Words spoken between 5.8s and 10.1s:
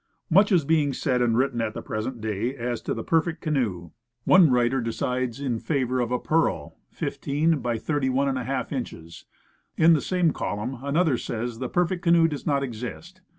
of a Pearl 15x31^ inches. In the